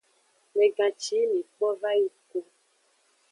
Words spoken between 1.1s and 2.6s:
yi mi kpo vayi ku.